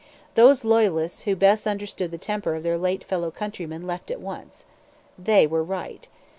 [0.33, 4.65] Those Loyalists who best understood the temper of their late fellow countrymen left at once.
[5.15, 6.07] They were right.